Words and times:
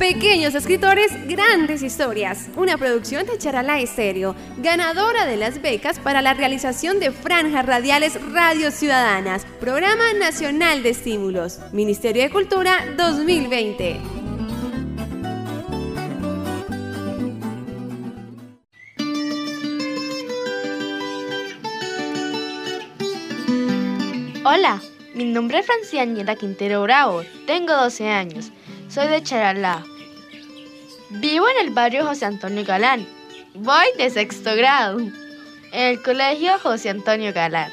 Pequeños 0.00 0.54
escritores, 0.54 1.12
grandes 1.28 1.82
historias. 1.82 2.48
Una 2.56 2.78
producción 2.78 3.26
de 3.26 3.36
Charalá 3.36 3.80
Estéreo, 3.80 4.34
ganadora 4.56 5.26
de 5.26 5.36
las 5.36 5.60
becas 5.60 5.98
para 5.98 6.22
la 6.22 6.32
realización 6.32 7.00
de 7.00 7.10
franjas 7.10 7.66
radiales 7.66 8.18
Radio 8.32 8.70
Ciudadanas, 8.70 9.44
Programa 9.60 10.14
Nacional 10.14 10.82
de 10.82 10.88
Estímulos, 10.88 11.60
Ministerio 11.72 12.22
de 12.22 12.30
Cultura 12.30 12.82
2020. 12.96 14.00
Hola, 24.44 24.80
mi 25.14 25.24
nombre 25.24 25.58
es 25.58 25.66
Francianiela 25.66 26.36
Quintero 26.36 26.82
Bravo, 26.84 27.22
tengo 27.46 27.74
12 27.74 28.08
años, 28.08 28.50
soy 28.90 29.08
de 29.08 29.22
Charalá. 29.22 29.84
Vivo 31.10 31.46
en 31.48 31.66
el 31.66 31.72
barrio 31.72 32.04
José 32.06 32.24
Antonio 32.24 32.64
Galán, 32.64 33.06
voy 33.54 33.86
de 33.96 34.10
sexto 34.10 34.54
grado, 34.56 34.98
en 34.98 35.12
el 35.72 36.02
colegio 36.02 36.58
José 36.58 36.90
Antonio 36.90 37.32
Galán. 37.32 37.70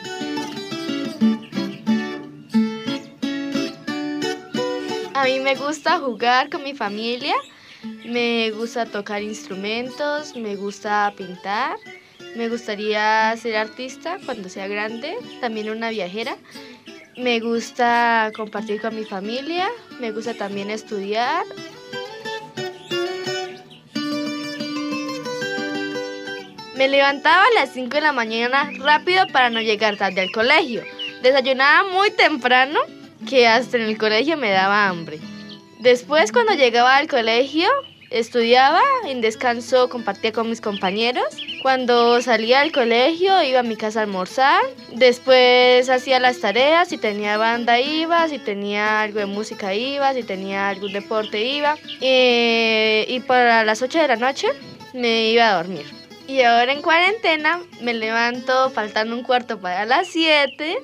A 5.13 5.23
mí 5.25 5.39
me 5.39 5.55
gusta 5.55 5.99
jugar 5.99 6.49
con 6.49 6.63
mi 6.63 6.73
familia, 6.73 7.35
me 8.05 8.51
gusta 8.51 8.85
tocar 8.85 9.21
instrumentos, 9.23 10.35
me 10.35 10.55
gusta 10.55 11.11
pintar 11.17 11.77
me 12.37 12.49
gustaría 12.49 13.35
ser 13.37 13.55
artista 13.55 14.19
cuando 14.23 14.47
sea 14.47 14.67
grande, 14.67 15.17
también 15.41 15.71
una 15.71 15.89
viajera. 15.89 16.37
Me 17.17 17.39
gusta 17.39 18.31
compartir 18.35 18.79
con 18.79 18.95
mi 18.95 19.03
familia, 19.03 19.67
me 19.99 20.11
gusta 20.11 20.35
también 20.35 20.69
estudiar. 20.69 21.43
Me 26.75 26.87
levantaba 26.87 27.43
a 27.43 27.59
las 27.59 27.73
5 27.73 27.89
de 27.89 28.01
la 28.01 28.11
mañana 28.11 28.69
rápido 28.77 29.25
para 29.33 29.49
no 29.49 29.59
llegar 29.61 29.97
tarde 29.97 30.21
al 30.21 30.31
colegio. 30.31 30.83
Desayunaba 31.23 31.89
muy 31.89 32.11
temprano 32.11 32.79
que 33.27 33.47
hasta 33.47 33.77
en 33.77 33.83
el 33.83 33.97
colegio 33.97 34.37
me 34.37 34.51
daba 34.51 34.87
hambre. 34.87 35.19
Después 35.79 36.31
cuando 36.31 36.53
llegaba 36.53 36.97
al 36.97 37.07
colegio 37.07 37.67
Estudiaba, 38.09 38.81
en 39.05 39.19
descanso 39.19 39.89
compartía 39.89 40.31
con 40.31 40.49
mis 40.49 40.61
compañeros. 40.61 41.25
Cuando 41.61 42.21
salía 42.21 42.61
del 42.61 42.71
colegio 42.71 43.43
iba 43.43 43.59
a 43.59 43.63
mi 43.63 43.75
casa 43.75 43.99
a 43.99 44.03
almorzar. 44.03 44.63
Después 44.93 45.89
hacía 45.89 46.19
las 46.21 46.39
tareas, 46.39 46.87
si 46.87 46.97
tenía 46.97 47.37
banda 47.37 47.81
iba, 47.81 48.29
si 48.29 48.39
tenía 48.39 49.01
algo 49.01 49.19
de 49.19 49.25
música 49.25 49.73
iba, 49.73 50.13
si 50.13 50.23
tenía 50.23 50.69
algún 50.69 50.93
deporte 50.93 51.43
iba. 51.43 51.75
Eh, 51.99 53.05
y 53.09 53.19
para 53.19 53.65
las 53.65 53.81
8 53.81 53.99
de 53.99 54.07
la 54.07 54.15
noche 54.15 54.47
me 54.93 55.31
iba 55.31 55.49
a 55.49 55.57
dormir. 55.57 55.85
Y 56.29 56.41
ahora 56.43 56.71
en 56.71 56.81
cuarentena 56.81 57.59
me 57.81 57.93
levanto 57.93 58.69
faltando 58.69 59.15
un 59.15 59.23
cuarto 59.23 59.59
para 59.59 59.85
las 59.85 60.07
7. 60.07 60.77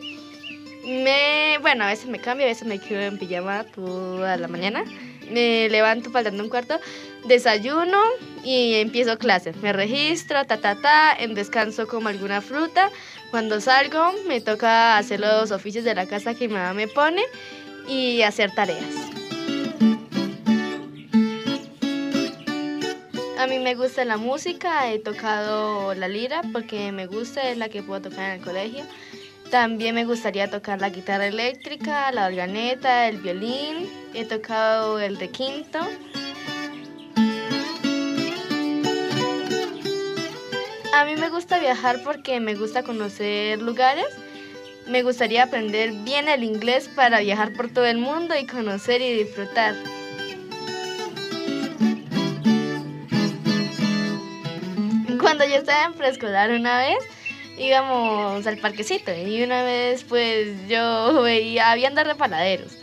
Me, 0.85 1.57
bueno, 1.61 1.85
a 1.85 1.87
veces 1.87 2.07
me 2.07 2.19
cambio, 2.19 2.45
a 2.45 2.49
veces 2.49 2.67
me 2.67 2.79
quedo 2.79 2.99
en 2.99 3.17
pijama 3.17 3.63
toda 3.63 4.35
la 4.35 4.49
mañana 4.49 4.83
me 5.31 5.69
levanto 5.69 6.11
faltando 6.11 6.43
un 6.43 6.49
cuarto, 6.49 6.79
desayuno 7.25 7.97
y 8.43 8.75
empiezo 8.75 9.17
clase. 9.17 9.53
Me 9.61 9.73
registro, 9.73 10.45
ta, 10.45 10.57
ta, 10.57 10.75
ta, 10.75 11.13
en 11.13 11.33
descanso 11.33 11.87
como 11.87 12.09
alguna 12.09 12.41
fruta. 12.41 12.89
Cuando 13.31 13.61
salgo 13.61 14.13
me 14.27 14.41
toca 14.41 14.97
hacer 14.97 15.19
los 15.19 15.51
oficios 15.51 15.83
de 15.83 15.95
la 15.95 16.05
casa 16.05 16.35
que 16.35 16.47
mi 16.47 16.53
mamá 16.53 16.73
me 16.73 16.87
pone 16.87 17.23
y 17.87 18.21
hacer 18.21 18.51
tareas. 18.51 19.13
A 23.39 23.47
mí 23.47 23.59
me 23.59 23.75
gusta 23.75 24.05
la 24.05 24.15
música, 24.15 24.89
he 24.89 24.99
tocado 24.99 25.93
la 25.95 26.07
lira 26.07 26.43
porque 26.53 26.93
me 26.93 27.07
gusta, 27.07 27.49
es 27.49 27.57
la 27.57 27.67
que 27.67 27.83
puedo 27.83 28.03
tocar 28.03 28.29
en 28.29 28.39
el 28.39 28.41
colegio. 28.41 28.85
También 29.49 29.95
me 29.95 30.05
gustaría 30.05 30.49
tocar 30.49 30.79
la 30.79 30.89
guitarra 30.89 31.27
eléctrica, 31.27 32.11
la 32.11 32.27
organeta, 32.27 33.09
el 33.09 33.17
violín. 33.17 33.89
He 34.13 34.25
tocado 34.25 34.99
el 34.99 35.17
de 35.17 35.29
quinto. 35.29 35.79
A 40.93 41.05
mí 41.05 41.15
me 41.15 41.29
gusta 41.29 41.57
viajar 41.57 42.03
porque 42.03 42.39
me 42.39 42.53
gusta 42.53 42.83
conocer 42.83 43.59
lugares. 43.59 44.05
Me 44.85 45.01
gustaría 45.01 45.41
aprender 45.41 45.91
bien 45.91 46.29
el 46.29 46.43
inglés 46.43 46.87
para 46.87 47.19
viajar 47.19 47.51
por 47.53 47.73
todo 47.73 47.85
el 47.85 47.97
mundo 47.97 48.35
y 48.37 48.45
conocer 48.45 49.01
y 49.01 49.11
disfrutar. 49.11 49.73
Cuando 55.19 55.45
yo 55.45 55.55
estaba 55.55 55.85
en 55.85 55.93
preescolar 55.93 56.51
una 56.51 56.77
vez, 56.77 56.99
íbamos 57.57 58.45
al 58.45 58.59
parquecito 58.59 59.11
y 59.15 59.41
una 59.41 59.63
vez 59.63 60.03
pues 60.03 60.49
yo 60.69 61.23
veía, 61.23 61.71
habían 61.71 61.95
dos 61.95 62.05
reparaderos. 62.05 62.77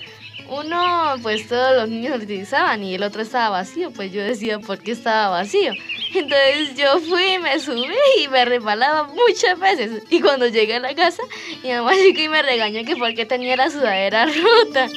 Uno 0.49 1.15
pues 1.23 1.47
todos 1.47 1.77
los 1.77 1.89
niños 1.89 2.17
utilizaban 2.17 2.83
y 2.83 2.97
el 2.97 3.05
otro 3.05 3.23
estaba 3.23 3.51
vacío, 3.51 3.93
pues 3.93 4.11
yo 4.11 4.21
decía 4.21 4.59
por 4.59 4.81
qué 4.81 4.91
estaba 4.91 5.29
vacío. 5.29 5.73
Entonces 6.15 6.77
yo 6.77 6.99
fui, 7.01 7.39
me 7.39 7.61
subí 7.61 7.87
y 8.19 8.29
me 8.29 8.45
repalaba 8.45 9.05
muchas 9.05 9.59
veces. 9.59 10.03
Y 10.11 10.21
cuando 10.21 10.47
llegué 10.47 10.77
a 10.77 10.81
la 10.81 10.95
casa, 10.95 11.23
mi 11.63 11.71
mamá 11.71 11.93
sí 11.95 12.13
que 12.15 12.29
me 12.29 12.43
regañó 12.43 12.85
que 12.85 12.97
por 12.97 13.15
qué 13.15 13.27
tenía 13.27 13.57
la 13.57 13.71
sudadera 13.71 14.27
rota. 14.27 14.89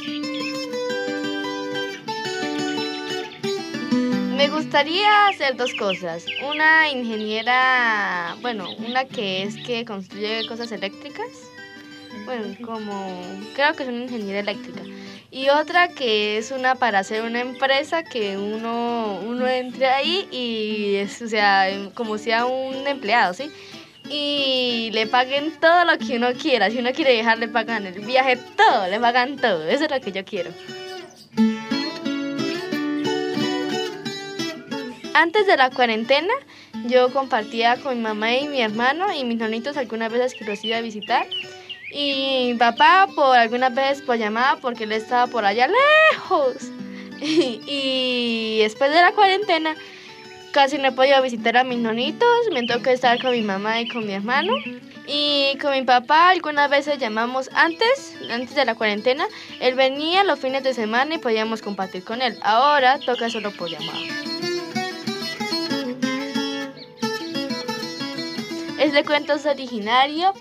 Me 4.36 4.50
gustaría 4.50 5.28
hacer 5.28 5.56
dos 5.56 5.74
cosas. 5.76 6.26
Una 6.50 6.90
ingeniera, 6.90 8.36
bueno, 8.42 8.68
una 8.78 9.06
que 9.06 9.44
es 9.44 9.56
que 9.58 9.86
construye 9.86 10.46
cosas 10.48 10.72
eléctricas. 10.72 11.28
Bueno, 12.26 12.56
como 12.66 13.22
creo 13.54 13.74
que 13.76 13.84
es 13.84 13.90
una 13.90 14.04
ingeniera 14.04 14.40
eléctrica. 14.40 14.82
Y 15.36 15.50
otra 15.50 15.88
que 15.88 16.38
es 16.38 16.52
una 16.52 16.76
para 16.76 17.00
hacer 17.00 17.24
una 17.24 17.42
empresa 17.42 18.04
que 18.04 18.38
uno, 18.38 19.20
uno 19.26 19.48
entre 19.48 19.88
ahí 19.88 20.28
y 20.30 20.98
es, 20.98 21.24
o 21.24 21.28
sea, 21.28 21.90
como 21.96 22.20
sea 22.20 22.46
un 22.46 22.86
empleado, 22.86 23.34
¿sí? 23.34 23.50
Y 24.12 24.92
le 24.94 25.08
paguen 25.08 25.52
todo 25.60 25.86
lo 25.86 25.98
que 25.98 26.18
uno 26.18 26.34
quiera. 26.34 26.70
Si 26.70 26.78
uno 26.78 26.92
quiere 26.92 27.14
viajar, 27.14 27.40
le 27.40 27.48
pagan 27.48 27.88
el 27.88 28.00
viaje, 28.02 28.38
todo, 28.56 28.88
le 28.88 29.00
pagan 29.00 29.38
todo. 29.38 29.68
Eso 29.68 29.86
es 29.86 29.92
lo 29.92 30.00
que 30.02 30.12
yo 30.12 30.24
quiero. 30.24 30.52
Antes 35.16 35.48
de 35.48 35.58
la 35.58 35.72
cuarentena, 35.72 36.34
yo 36.86 37.12
compartía 37.12 37.78
con 37.78 37.98
mi 37.98 38.04
mamá 38.04 38.36
y 38.36 38.48
mi 38.48 38.62
hermano 38.62 39.12
y 39.12 39.24
mis 39.24 39.40
nonitos 39.40 39.78
algunas 39.78 40.12
veces 40.12 40.36
que 40.36 40.46
los 40.46 40.64
iba 40.64 40.78
a 40.78 40.82
visitar. 40.82 41.26
Y 41.94 42.52
mi 42.52 42.58
papá 42.58 43.08
por 43.16 43.38
algunas 43.38 43.74
veces 43.76 44.02
por 44.02 44.18
llamada 44.18 44.58
porque 44.62 44.86
él 44.86 44.94
estaba 44.94 45.28
por 45.28 45.46
allá 45.46 45.68
lejos. 45.68 46.56
Y, 47.26 48.60
después 48.60 48.92
de 48.92 49.02
la 49.02 49.14
cuarentena 49.14 49.78
casi 50.52 50.78
no 50.78 50.90
he 50.90 50.92
podido 50.92 51.22
visitar 51.22 51.56
a 51.56 51.64
mis 51.64 51.78
nonitos, 51.78 52.28
me 52.52 52.64
toca 52.64 52.92
estar 52.92 53.18
con 53.22 53.32
mi 53.32 53.42
mamá 53.42 53.80
y 53.80 53.88
con 53.88 54.06
mi 54.06 54.12
hermano. 54.12 54.54
Y 55.08 55.58
con 55.62 55.72
mi 55.72 55.84
papá 55.84 56.30
algunas 56.30 56.70
veces 56.70 56.98
llamamos 57.00 57.50
antes, 57.54 58.16
antes 58.30 58.56
de 58.56 58.66
la 58.66 58.76
cuarentena, 58.76 59.26
él 59.62 59.76
venía 59.76 60.26
los 60.26 60.40
fines 60.40 60.64
de 60.64 60.74
semana 60.74 61.16
y 61.16 61.18
podíamos 61.18 61.62
compartir 61.62 62.04
con 62.04 62.22
él. 62.22 62.38
Ahora 62.42 63.00
toca 63.00 63.30
solo 63.30 63.52
por 63.52 63.70
llamada. 63.70 64.00
Este 68.80 69.06
cuento 69.06 69.34
es 69.34 69.46
originario. 69.46 70.34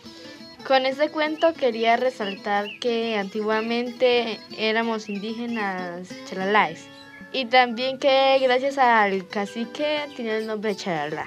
Con 0.67 0.87
este 0.87 1.09
cuento 1.11 1.55
quería 1.55 1.97
resaltar 1.97 2.67
que 2.81 3.17
antiguamente 3.17 4.39
éramos 4.57 5.09
indígenas 5.09 6.09
charalaes 6.29 6.87
y 7.33 7.47
también 7.47 7.99
que 7.99 8.39
gracias 8.41 8.79
al 8.79 9.27
cacique 9.27 9.99
tiene 10.15 10.39
el 10.39 10.47
nombre 10.47 10.77
charalá. 10.77 11.27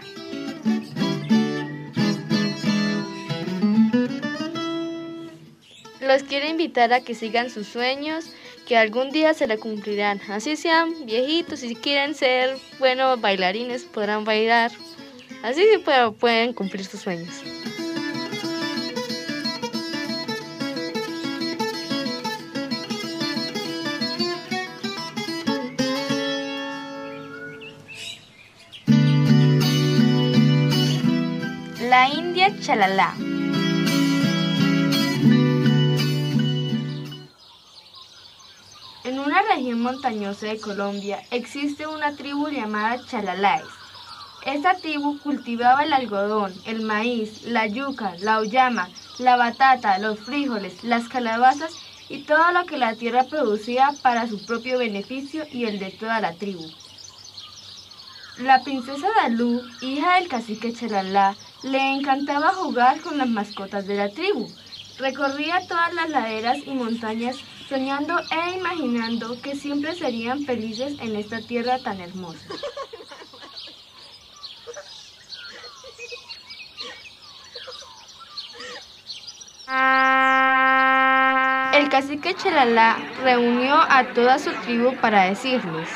Los 6.00 6.24
quiero 6.24 6.48
invitar 6.48 6.94
a 6.94 7.02
que 7.02 7.14
sigan 7.14 7.50
sus 7.50 7.68
sueños, 7.68 8.32
que 8.66 8.78
algún 8.78 9.10
día 9.10 9.34
se 9.34 9.48
le 9.48 9.58
cumplirán. 9.58 10.22
Así 10.30 10.56
sean 10.56 11.06
viejitos, 11.06 11.60
si 11.60 11.76
quieren 11.76 12.16
ser 12.16 12.56
buenos 12.80 13.20
bailarines, 13.20 13.84
podrán 13.84 14.24
bailar. 14.24 14.72
Así 15.44 15.62
sí 15.62 15.84
pueden 16.20 16.54
cumplir 16.54 16.86
sus 16.86 17.02
sueños. 17.02 17.44
India 32.10 32.54
Chalala. 32.60 33.16
En 39.04 39.20
una 39.20 39.42
región 39.44 39.82
montañosa 39.82 40.48
de 40.48 40.60
Colombia 40.60 41.22
existe 41.32 41.88
una 41.88 42.16
tribu 42.16 42.50
llamada 42.50 43.06
Chalaláes. 43.06 43.66
Esta 44.46 44.76
tribu 44.76 45.20
cultivaba 45.20 45.84
el 45.84 45.94
algodón, 45.94 46.54
el 46.66 46.82
maíz, 46.82 47.44
la 47.44 47.68
yuca, 47.68 48.14
la 48.20 48.40
uyama, 48.40 48.90
la 49.20 49.38
batata, 49.38 49.98
los 50.00 50.20
frijoles, 50.20 50.84
las 50.84 51.08
calabazas 51.08 51.74
y 52.10 52.24
todo 52.24 52.52
lo 52.52 52.66
que 52.66 52.78
la 52.78 52.96
tierra 52.96 53.24
producía 53.24 53.92
para 54.02 54.28
su 54.28 54.46
propio 54.46 54.78
beneficio 54.78 55.46
y 55.52 55.66
el 55.66 55.80
de 55.80 55.92
toda 55.92 56.20
la 56.20 56.34
tribu. 56.34 56.66
La 58.38 58.64
princesa 58.64 59.08
Dalú, 59.16 59.62
hija 59.82 60.16
del 60.16 60.28
cacique 60.28 60.74
Chalalá, 60.74 61.36
le 61.66 61.94
encantaba 61.94 62.54
jugar 62.54 63.02
con 63.02 63.18
las 63.18 63.28
mascotas 63.28 63.88
de 63.88 63.96
la 63.96 64.10
tribu. 64.10 64.48
Recorría 65.00 65.68
todas 65.68 65.94
las 65.94 66.10
laderas 66.10 66.60
y 66.66 66.72
montañas 66.72 67.38
soñando 67.68 68.20
e 68.20 68.56
imaginando 68.56 69.42
que 69.42 69.56
siempre 69.56 69.96
serían 69.96 70.46
felices 70.46 70.94
en 71.02 71.16
esta 71.16 71.42
tierra 71.42 71.80
tan 71.80 72.00
hermosa. 72.00 72.46
El 81.74 81.90
cacique 81.90 82.36
Chelalá 82.36 82.98
reunió 83.24 83.76
a 83.76 84.06
toda 84.14 84.38
su 84.38 84.52
tribu 84.64 84.96
para 85.02 85.24
decirles, 85.24 85.90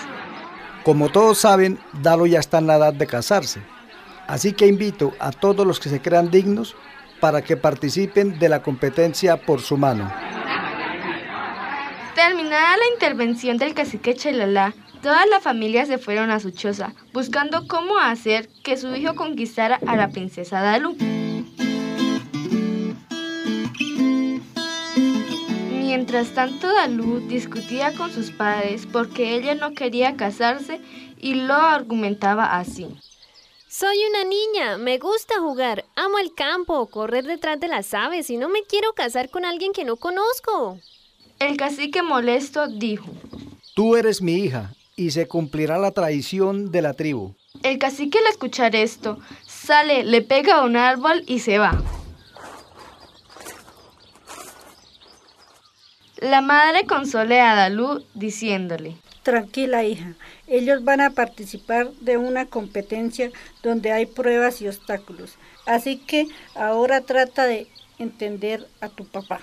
Como 0.83 1.09
todos 1.09 1.37
saben, 1.37 1.79
Dalo 1.93 2.25
ya 2.25 2.39
está 2.39 2.57
en 2.57 2.67
la 2.67 2.77
edad 2.77 2.93
de 2.93 3.05
casarse, 3.05 3.61
así 4.29 4.53
que 4.53 4.67
invito 4.67 5.13
a 5.19 5.31
todos 5.31 5.65
los 5.65 5.79
que 5.79 5.89
se 5.89 6.01
crean 6.01 6.29
dignos 6.29 6.75
para 7.19 7.41
que 7.41 7.57
participen 7.57 8.37
de 8.37 8.47
la 8.47 8.61
competencia 8.61 9.37
por 9.37 9.59
su 9.59 9.75
mano. 9.75 10.09
Terminada 12.13 12.77
la 12.77 12.93
intervención 12.93 13.57
del 13.57 13.73
cacique 13.73 14.13
Chelalá, 14.13 14.73
todas 15.01 15.27
las 15.29 15.41
familias 15.41 15.87
se 15.87 15.97
fueron 15.97 16.29
a 16.29 16.39
su 16.39 16.51
choza, 16.51 16.93
buscando 17.11 17.67
cómo 17.67 17.97
hacer 17.97 18.49
que 18.63 18.77
su 18.77 18.95
hijo 18.95 19.15
conquistara 19.15 19.79
a 19.87 19.95
la 19.95 20.09
princesa 20.09 20.61
Dalú. 20.61 20.95
Mientras 25.71 26.35
tanto, 26.35 26.71
Dalú 26.71 27.19
discutía 27.27 27.93
con 27.93 28.11
sus 28.11 28.29
padres 28.29 28.85
porque 28.85 29.35
ella 29.35 29.55
no 29.55 29.71
quería 29.71 30.15
casarse 30.15 30.79
y 31.17 31.33
lo 31.33 31.55
argumentaba 31.55 32.57
así. 32.57 32.87
Soy 33.79 33.95
una 34.09 34.25
niña, 34.25 34.77
me 34.77 34.97
gusta 34.97 35.39
jugar, 35.39 35.85
amo 35.95 36.19
el 36.19 36.33
campo, 36.33 36.87
correr 36.87 37.23
detrás 37.23 37.61
de 37.61 37.69
las 37.69 37.93
aves 37.93 38.29
y 38.29 38.35
no 38.35 38.49
me 38.49 38.63
quiero 38.63 38.91
casar 38.91 39.29
con 39.29 39.45
alguien 39.45 39.71
que 39.71 39.85
no 39.85 39.95
conozco. 39.95 40.77
El 41.39 41.55
cacique 41.55 42.01
molesto 42.01 42.67
dijo, 42.67 43.09
Tú 43.75 43.95
eres 43.95 44.21
mi 44.21 44.33
hija 44.33 44.73
y 44.97 45.11
se 45.11 45.29
cumplirá 45.29 45.77
la 45.77 45.91
tradición 45.91 46.73
de 46.73 46.81
la 46.81 46.93
tribu. 46.93 47.35
El 47.63 47.79
cacique 47.79 48.19
al 48.19 48.27
escuchar 48.27 48.75
esto, 48.75 49.17
sale, 49.47 50.03
le 50.03 50.23
pega 50.23 50.55
a 50.55 50.65
un 50.65 50.75
árbol 50.75 51.23
y 51.25 51.39
se 51.39 51.57
va. 51.57 51.81
La 56.17 56.41
madre 56.41 56.85
console 56.85 57.39
a 57.39 57.55
Dalú 57.55 58.03
diciéndole, 58.13 58.97
Tranquila 59.23 59.83
hija, 59.83 60.13
ellos 60.47 60.83
van 60.83 61.01
a 61.01 61.11
participar 61.11 61.91
de 62.01 62.17
una 62.17 62.45
competencia 62.45 63.31
donde 63.61 63.91
hay 63.91 64.05
pruebas 64.05 64.61
y 64.61 64.67
obstáculos. 64.67 65.35
Así 65.65 65.97
que 65.97 66.27
ahora 66.55 67.01
trata 67.01 67.45
de 67.45 67.67
entender 67.99 68.65
a 68.81 68.89
tu 68.89 69.05
papá. 69.05 69.41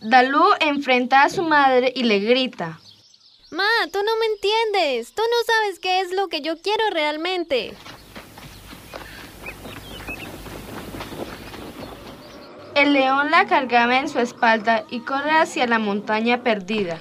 Dalú 0.00 0.44
enfrenta 0.60 1.22
a 1.22 1.30
su 1.30 1.42
madre 1.42 1.92
y 1.94 2.04
le 2.04 2.20
grita, 2.20 2.78
Ma, 3.50 3.64
tú 3.92 4.00
no 4.04 4.16
me 4.18 4.26
entiendes, 4.26 5.12
tú 5.12 5.22
no 5.22 5.36
sabes 5.46 5.78
qué 5.78 6.00
es 6.00 6.12
lo 6.12 6.28
que 6.28 6.40
yo 6.40 6.60
quiero 6.60 6.82
realmente. 6.90 7.74
El 12.74 12.92
león 12.92 13.30
la 13.30 13.46
cargaba 13.46 13.98
en 13.98 14.08
su 14.08 14.18
espalda 14.18 14.84
y 14.90 15.00
corre 15.00 15.30
hacia 15.30 15.66
la 15.66 15.78
montaña 15.78 16.42
perdida. 16.42 17.00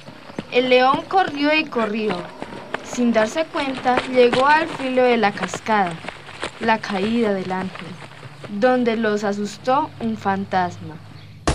El 0.55 0.69
león 0.69 1.01
corrió 1.09 1.53
y 1.53 1.65
corrió. 1.65 2.15
Sin 2.85 3.11
darse 3.11 3.43
cuenta, 3.43 3.97
llegó 4.13 4.47
al 4.47 4.69
filo 4.69 5.03
de 5.03 5.17
la 5.17 5.33
cascada, 5.33 5.91
la 6.61 6.77
caída 6.77 7.33
del 7.33 7.51
ángel, 7.51 7.89
donde 8.51 8.95
los 8.95 9.25
asustó 9.25 9.89
un 9.99 10.15
fantasma. 10.15 10.95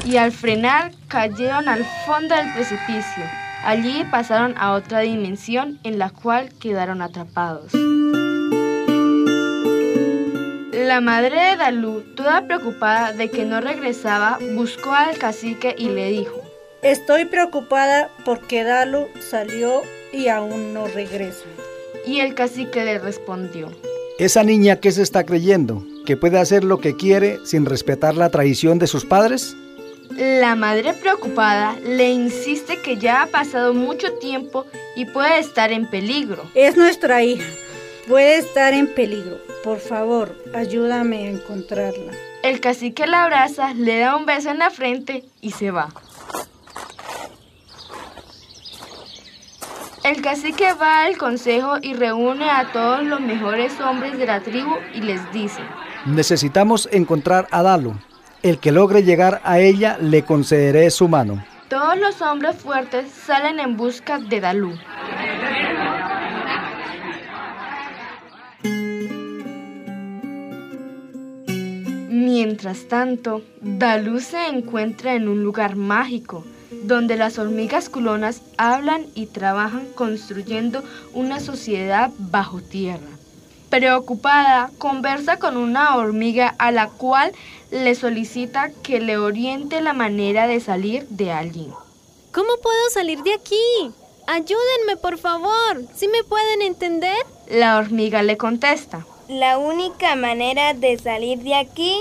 Y 0.04 0.18
al 0.18 0.32
frenar, 0.32 0.92
cayeron 1.08 1.66
al 1.66 1.82
fondo 2.04 2.34
del 2.34 2.52
precipicio. 2.52 3.24
Allí 3.64 4.04
pasaron 4.10 4.54
a 4.58 4.72
otra 4.72 4.98
dimensión 5.00 5.80
en 5.82 5.98
la 5.98 6.10
cual 6.10 6.50
quedaron 6.60 7.00
atrapados. 7.00 7.72
La 10.72 11.00
madre 11.00 11.40
de 11.40 11.56
Dalú, 11.56 12.02
toda 12.16 12.42
preocupada 12.42 13.14
de 13.14 13.30
que 13.30 13.46
no 13.46 13.62
regresaba, 13.62 14.36
buscó 14.56 14.92
al 14.92 15.16
cacique 15.16 15.74
y 15.78 15.88
le 15.88 16.10
dijo, 16.10 16.49
Estoy 16.82 17.26
preocupada 17.26 18.10
porque 18.24 18.64
Dalu 18.64 19.08
salió 19.20 19.82
y 20.12 20.28
aún 20.28 20.72
no 20.72 20.86
regresa. 20.86 21.44
Y 22.06 22.20
el 22.20 22.34
cacique 22.34 22.84
le 22.84 22.98
respondió, 22.98 23.68
¿Esa 24.18 24.44
niña 24.44 24.76
qué 24.76 24.90
se 24.90 25.02
está 25.02 25.24
creyendo? 25.24 25.84
¿Que 26.06 26.16
puede 26.16 26.38
hacer 26.38 26.64
lo 26.64 26.80
que 26.80 26.96
quiere 26.96 27.38
sin 27.44 27.66
respetar 27.66 28.14
la 28.16 28.30
tradición 28.30 28.78
de 28.78 28.86
sus 28.86 29.04
padres? 29.04 29.54
La 30.16 30.56
madre 30.56 30.94
preocupada 30.94 31.76
le 31.84 32.10
insiste 32.10 32.78
que 32.78 32.96
ya 32.96 33.22
ha 33.22 33.26
pasado 33.26 33.74
mucho 33.74 34.14
tiempo 34.14 34.66
y 34.96 35.04
puede 35.04 35.38
estar 35.38 35.72
en 35.72 35.86
peligro. 35.86 36.42
Es 36.54 36.78
nuestra 36.78 37.22
hija. 37.22 37.46
Puede 38.08 38.38
estar 38.38 38.72
en 38.72 38.92
peligro. 38.94 39.38
Por 39.62 39.80
favor, 39.80 40.34
ayúdame 40.54 41.26
a 41.26 41.30
encontrarla. 41.30 42.12
El 42.42 42.60
cacique 42.60 43.06
la 43.06 43.24
abraza, 43.24 43.74
le 43.74 43.98
da 43.98 44.16
un 44.16 44.24
beso 44.24 44.50
en 44.50 44.58
la 44.58 44.70
frente 44.70 45.24
y 45.42 45.52
se 45.52 45.70
va. 45.70 45.90
El 50.02 50.22
cacique 50.22 50.72
va 50.72 51.04
al 51.04 51.18
consejo 51.18 51.76
y 51.82 51.92
reúne 51.92 52.48
a 52.50 52.72
todos 52.72 53.02
los 53.04 53.20
mejores 53.20 53.78
hombres 53.80 54.16
de 54.18 54.26
la 54.26 54.40
tribu 54.40 54.70
y 54.94 55.02
les 55.02 55.20
dice, 55.32 55.60
Necesitamos 56.06 56.88
encontrar 56.90 57.46
a 57.50 57.62
Dalo. 57.62 57.94
El 58.42 58.58
que 58.58 58.72
logre 58.72 59.02
llegar 59.02 59.42
a 59.44 59.58
ella 59.58 59.98
le 60.00 60.22
concederé 60.24 60.90
su 60.90 61.08
mano. 61.08 61.44
todos 61.68 61.98
los 61.98 62.20
hombres 62.22 62.56
fuertes 62.56 63.10
salen 63.10 63.60
en 63.60 63.76
busca 63.76 64.18
de 64.18 64.40
Dalú. 64.40 64.72
Mientras 72.08 72.88
tanto, 72.88 73.42
Dalú 73.60 74.20
se 74.20 74.46
encuentra 74.48 75.14
en 75.14 75.28
un 75.28 75.42
lugar 75.42 75.76
mágico, 75.76 76.44
donde 76.70 77.16
las 77.16 77.38
hormigas 77.38 77.88
culonas 77.88 78.42
hablan 78.56 79.06
y 79.14 79.26
trabajan 79.26 79.86
construyendo 79.94 80.82
una 81.14 81.40
sociedad 81.40 82.10
bajo 82.18 82.60
tierra. 82.60 83.08
Preocupada, 83.68 84.70
conversa 84.78 85.38
con 85.38 85.56
una 85.56 85.96
hormiga 85.96 86.54
a 86.58 86.72
la 86.72 86.88
cual 86.88 87.32
le 87.70 87.94
solicita 87.94 88.70
que 88.82 89.00
le 89.00 89.16
oriente 89.16 89.80
la 89.80 89.92
manera 89.92 90.46
de 90.48 90.58
salir 90.60 91.06
de 91.08 91.30
allí. 91.32 91.68
¿Cómo 92.32 92.48
puedo 92.62 92.90
salir 92.90 93.22
de 93.22 93.34
aquí? 93.34 93.92
Ayúdenme, 94.26 94.96
por 95.00 95.18
favor. 95.18 95.84
¿Sí 95.94 96.08
me 96.08 96.24
pueden 96.24 96.62
entender? 96.62 97.16
La 97.48 97.78
hormiga 97.78 98.22
le 98.22 98.36
contesta. 98.36 99.06
La 99.28 99.58
única 99.58 100.16
manera 100.16 100.74
de 100.74 100.98
salir 100.98 101.38
de 101.40 101.54
aquí 101.54 101.96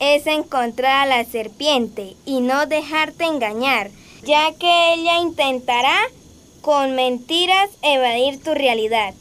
es 0.00 0.26
encontrar 0.26 1.06
a 1.06 1.06
la 1.06 1.24
serpiente 1.24 2.16
y 2.24 2.40
no 2.40 2.66
dejarte 2.66 3.24
engañar, 3.24 3.90
ya 4.22 4.52
que 4.58 4.94
ella 4.94 5.18
intentará 5.18 5.96
con 6.60 6.94
mentiras 6.94 7.70
evadir 7.82 8.42
tu 8.42 8.54
realidad. 8.54 9.14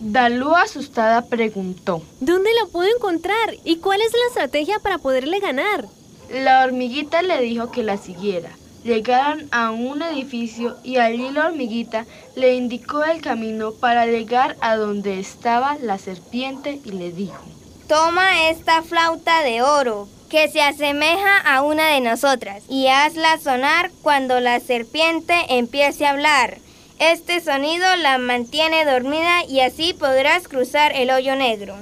Dalú 0.00 0.54
asustada 0.54 1.22
preguntó. 1.22 2.02
¿Dónde 2.20 2.50
la 2.60 2.70
puedo 2.70 2.88
encontrar? 2.94 3.56
¿Y 3.64 3.76
cuál 3.76 4.00
es 4.00 4.12
la 4.12 4.28
estrategia 4.28 4.78
para 4.78 4.98
poderle 4.98 5.40
ganar? 5.40 5.86
La 6.30 6.64
hormiguita 6.64 7.22
le 7.22 7.40
dijo 7.40 7.70
que 7.70 7.82
la 7.82 7.96
siguiera. 7.96 8.50
Llegaron 8.84 9.48
a 9.50 9.70
un 9.70 10.02
edificio 10.02 10.76
y 10.84 10.98
allí 10.98 11.30
la 11.30 11.46
hormiguita 11.46 12.06
le 12.36 12.54
indicó 12.54 13.02
el 13.04 13.20
camino 13.20 13.72
para 13.72 14.06
llegar 14.06 14.56
a 14.60 14.76
donde 14.76 15.18
estaba 15.18 15.76
la 15.80 15.98
serpiente 15.98 16.80
y 16.84 16.92
le 16.92 17.10
dijo. 17.10 17.42
Toma 17.88 18.50
esta 18.50 18.82
flauta 18.82 19.42
de 19.42 19.62
oro 19.62 20.08
que 20.28 20.48
se 20.48 20.60
asemeja 20.60 21.38
a 21.38 21.62
una 21.62 21.88
de 21.88 22.00
nosotras 22.00 22.62
y 22.68 22.88
hazla 22.88 23.38
sonar 23.38 23.90
cuando 24.02 24.40
la 24.40 24.60
serpiente 24.60 25.34
empiece 25.48 26.06
a 26.06 26.10
hablar. 26.10 26.58
Este 26.98 27.40
sonido 27.40 27.86
la 27.96 28.18
mantiene 28.18 28.84
dormida 28.84 29.44
y 29.48 29.60
así 29.60 29.94
podrás 29.94 30.48
cruzar 30.48 30.92
el 30.94 31.10
hoyo 31.10 31.36
negro. 31.36 31.76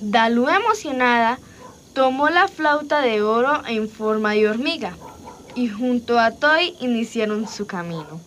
Dalú 0.00 0.48
emocionada 0.48 1.38
tomó 1.94 2.28
la 2.28 2.48
flauta 2.48 3.00
de 3.00 3.22
oro 3.22 3.62
en 3.66 3.88
forma 3.88 4.32
de 4.32 4.48
hormiga 4.48 4.96
y 5.54 5.68
junto 5.68 6.18
a 6.18 6.32
Toy 6.32 6.74
iniciaron 6.80 7.48
su 7.48 7.66
camino. 7.66 8.20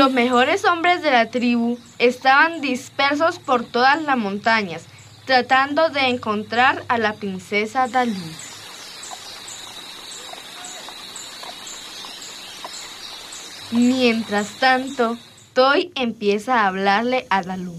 Los 0.00 0.12
mejores 0.12 0.64
hombres 0.64 1.02
de 1.02 1.10
la 1.10 1.28
tribu 1.28 1.76
estaban 1.98 2.62
dispersos 2.62 3.38
por 3.38 3.64
todas 3.64 4.02
las 4.02 4.16
montañas, 4.16 4.84
tratando 5.26 5.90
de 5.90 6.00
encontrar 6.08 6.82
a 6.88 6.96
la 6.96 7.12
princesa 7.16 7.86
Dalí. 7.86 8.16
Mientras 13.72 14.58
tanto, 14.58 15.18
Toy 15.52 15.92
empieza 15.94 16.62
a 16.62 16.68
hablarle 16.68 17.26
a 17.28 17.42
Dalú. 17.42 17.74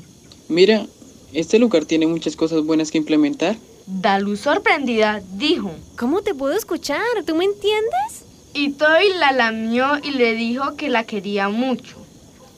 Mira, 0.48 0.86
este 1.34 1.58
lugar 1.58 1.86
tiene 1.86 2.06
muchas 2.06 2.36
cosas 2.36 2.62
buenas 2.62 2.92
que 2.92 3.00
implementar. 3.00 3.56
Dalú, 3.88 4.38
sorprendida, 4.38 5.24
dijo. 5.34 5.72
¿Cómo 5.98 6.22
te 6.22 6.36
puedo 6.36 6.54
escuchar? 6.54 7.02
¿Tú 7.26 7.34
me 7.34 7.46
entiendes? 7.46 8.26
Y 8.54 8.74
Toy 8.74 9.12
la 9.18 9.32
lamió 9.32 9.98
y 10.04 10.12
le 10.12 10.36
dijo 10.36 10.76
que 10.76 10.90
la 10.90 11.06
quería 11.06 11.50
mucho. 11.50 12.01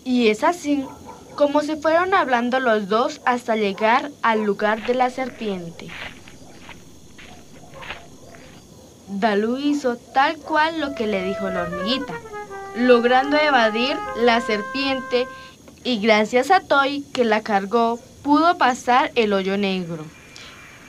Y 0.03 0.27
es 0.27 0.43
así 0.43 0.85
como 1.35 1.61
se 1.61 1.77
fueron 1.77 2.13
hablando 2.13 2.59
los 2.59 2.89
dos 2.89 3.21
hasta 3.25 3.55
llegar 3.55 4.11
al 4.21 4.43
lugar 4.43 4.85
de 4.85 4.95
la 4.95 5.09
serpiente. 5.09 5.87
Dalú 9.07 9.57
hizo 9.57 9.97
tal 9.97 10.37
cual 10.37 10.79
lo 10.79 10.95
que 10.95 11.07
le 11.07 11.23
dijo 11.23 11.49
la 11.49 11.63
hormiguita, 11.63 12.13
logrando 12.75 13.37
evadir 13.37 13.95
la 14.17 14.41
serpiente 14.41 15.27
y 15.83 15.99
gracias 15.99 16.51
a 16.51 16.61
Toy 16.61 17.03
que 17.13 17.25
la 17.25 17.41
cargó 17.41 17.99
pudo 18.23 18.57
pasar 18.57 19.11
el 19.15 19.33
hoyo 19.33 19.57
negro. 19.57 20.05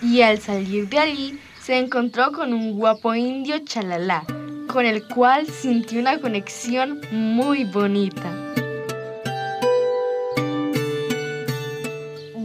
Y 0.02 0.23
al 0.23 0.38
salir 0.40 0.88
de 0.88 0.99
allí 0.99 1.40
se 1.61 1.78
encontró 1.78 2.33
con 2.33 2.52
un 2.52 2.78
guapo 2.78 3.14
indio 3.14 3.59
chalalá, 3.59 4.25
con 4.68 4.87
el 4.87 5.06
cual 5.09 5.47
sintió 5.47 6.00
una 6.00 6.21
conexión 6.21 7.00
muy 7.11 7.64
bonita. 7.64 8.44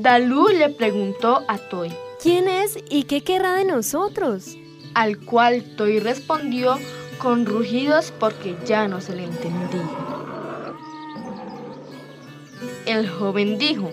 Dalú 0.01 0.48
le 0.48 0.70
preguntó 0.70 1.44
a 1.50 1.58
Toy, 1.58 1.91
¿Quién 2.24 2.48
es 2.48 2.77
y 2.89 3.03
qué 3.03 3.22
querrá 3.22 3.56
de 3.56 3.65
nosotros? 3.65 4.56
al 4.94 5.20
cual 5.20 5.62
Toy 5.75 6.00
respondió 6.00 6.79
con 7.18 7.46
rugidos 7.46 8.13
porque 8.18 8.56
ya 8.65 8.88
no 8.88 9.01
se 9.01 9.13
le 9.13 9.25
entendía. 9.25 9.89
El 12.86 13.10
joven 13.10 13.58
dijo, 13.58 13.91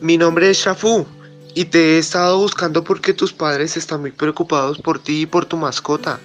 Mi 0.00 0.18
nombre 0.18 0.50
es 0.50 0.58
Shafu 0.58 1.06
y 1.54 1.66
te 1.66 1.94
he 1.94 1.98
estado 1.98 2.36
buscando 2.38 2.82
porque 2.82 3.14
tus 3.14 3.32
padres 3.32 3.76
están 3.76 4.00
muy 4.00 4.10
preocupados 4.10 4.78
por 4.82 4.98
ti 4.98 5.22
y 5.22 5.26
por 5.26 5.46
tu 5.46 5.56
mascota. 5.56 6.18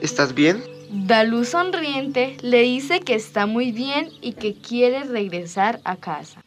¿Estás 0.00 0.34
bien? 0.34 0.64
Dalú 0.90 1.44
sonriente 1.44 2.38
le 2.40 2.62
dice 2.62 3.00
que 3.00 3.14
está 3.14 3.44
muy 3.44 3.72
bien 3.72 4.08
y 4.22 4.32
que 4.32 4.54
quiere 4.54 5.04
regresar 5.04 5.80
a 5.84 5.96
casa. 5.96 6.40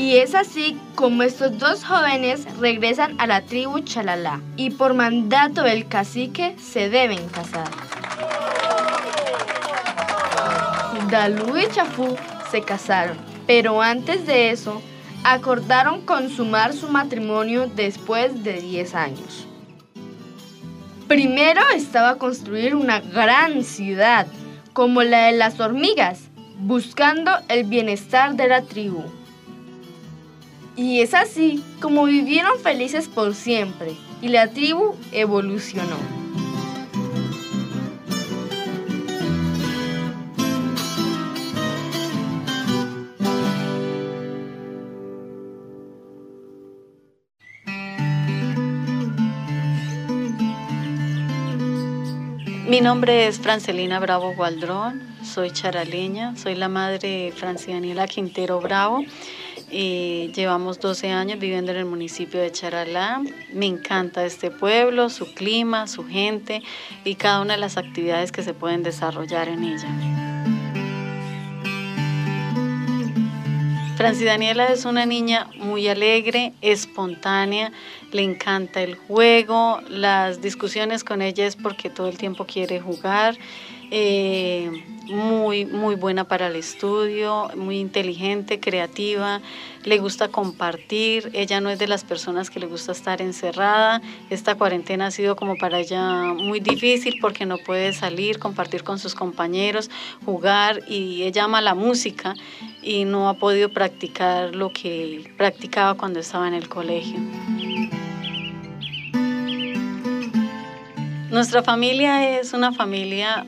Y 0.00 0.16
es 0.16 0.34
así 0.34 0.78
como 0.94 1.22
estos 1.24 1.58
dos 1.58 1.84
jóvenes 1.84 2.46
regresan 2.58 3.20
a 3.20 3.26
la 3.26 3.42
tribu 3.42 3.80
Chalalá 3.80 4.40
y 4.56 4.70
por 4.70 4.94
mandato 4.94 5.62
del 5.62 5.88
cacique 5.88 6.56
se 6.58 6.88
deben 6.88 7.28
casar. 7.28 7.68
Dalú 11.10 11.54
y 11.58 11.68
Chafú 11.68 12.16
se 12.50 12.62
casaron, 12.62 13.18
pero 13.46 13.82
antes 13.82 14.26
de 14.26 14.48
eso 14.48 14.80
acordaron 15.22 16.00
consumar 16.06 16.72
su 16.72 16.88
matrimonio 16.88 17.66
después 17.66 18.42
de 18.42 18.54
10 18.54 18.94
años. 18.94 19.46
Primero 21.08 21.60
estaba 21.74 22.16
construir 22.16 22.74
una 22.74 23.00
gran 23.00 23.64
ciudad, 23.64 24.26
como 24.72 25.02
la 25.02 25.26
de 25.26 25.32
las 25.32 25.60
hormigas, 25.60 26.30
buscando 26.56 27.32
el 27.48 27.64
bienestar 27.64 28.34
de 28.34 28.48
la 28.48 28.62
tribu. 28.62 29.04
Y 30.80 31.02
es 31.02 31.12
así 31.12 31.62
como 31.82 32.04
vivieron 32.06 32.58
felices 32.58 33.06
por 33.06 33.34
siempre 33.34 33.92
y 34.22 34.28
la 34.28 34.48
tribu 34.48 34.94
evolucionó. 35.12 35.98
Mi 52.66 52.80
nombre 52.80 53.26
es 53.26 53.38
Francelina 53.38 54.00
Bravo 54.00 54.32
Gualdrón, 54.34 55.02
soy 55.22 55.50
charaleña, 55.50 56.34
soy 56.36 56.54
la 56.54 56.70
madre 56.70 57.32
de 57.38 57.66
Daniela 57.66 58.08
Quintero 58.08 58.62
Bravo. 58.62 59.04
Y 59.70 60.32
llevamos 60.34 60.80
12 60.80 61.10
años 61.10 61.38
viviendo 61.38 61.70
en 61.72 61.78
el 61.78 61.84
municipio 61.84 62.40
de 62.40 62.50
Charalá. 62.50 63.22
Me 63.52 63.66
encanta 63.66 64.24
este 64.24 64.50
pueblo, 64.50 65.10
su 65.10 65.32
clima, 65.34 65.86
su 65.86 66.06
gente 66.06 66.62
y 67.04 67.14
cada 67.14 67.40
una 67.40 67.54
de 67.54 67.60
las 67.60 67.76
actividades 67.76 68.32
que 68.32 68.42
se 68.42 68.54
pueden 68.54 68.82
desarrollar 68.82 69.48
en 69.48 69.64
ella. 69.64 70.20
Franci 74.00 74.24
Daniela 74.24 74.68
es 74.68 74.86
una 74.86 75.04
niña 75.04 75.50
muy 75.56 75.86
alegre, 75.86 76.54
espontánea, 76.62 77.70
le 78.12 78.22
encanta 78.22 78.80
el 78.80 78.94
juego, 78.94 79.82
las 79.90 80.40
discusiones 80.40 81.04
con 81.04 81.20
ella 81.20 81.46
es 81.46 81.54
porque 81.54 81.90
todo 81.90 82.08
el 82.08 82.16
tiempo 82.16 82.46
quiere 82.46 82.80
jugar, 82.80 83.36
eh, 83.90 84.70
muy, 85.10 85.64
muy 85.64 85.96
buena 85.96 86.24
para 86.24 86.46
el 86.46 86.56
estudio, 86.56 87.50
muy 87.56 87.78
inteligente, 87.78 88.60
creativa, 88.60 89.40
le 89.84 89.98
gusta 89.98 90.28
compartir, 90.28 91.30
ella 91.32 91.60
no 91.60 91.70
es 91.70 91.78
de 91.78 91.88
las 91.88 92.04
personas 92.04 92.50
que 92.50 92.60
le 92.60 92.66
gusta 92.66 92.92
estar 92.92 93.20
encerrada, 93.20 94.00
esta 94.30 94.54
cuarentena 94.54 95.06
ha 95.06 95.10
sido 95.10 95.36
como 95.36 95.56
para 95.56 95.80
ella 95.80 96.32
muy 96.34 96.60
difícil 96.60 97.16
porque 97.20 97.46
no 97.46 97.58
puede 97.58 97.92
salir, 97.92 98.38
compartir 98.38 98.84
con 98.84 98.98
sus 98.98 99.14
compañeros, 99.14 99.90
jugar 100.24 100.82
y 100.86 101.22
ella 101.24 101.44
ama 101.44 101.60
la 101.60 101.74
música 101.74 102.34
y 102.82 103.04
no 103.04 103.28
ha 103.28 103.34
podido 103.34 103.70
practicar 103.70 104.54
lo 104.54 104.72
que 104.72 105.32
practicaba 105.36 105.94
cuando 105.94 106.20
estaba 106.20 106.46
en 106.46 106.54
el 106.54 106.68
colegio. 106.68 107.18
Nuestra 111.30 111.62
familia 111.62 112.38
es 112.40 112.52
una 112.52 112.72
familia 112.72 113.46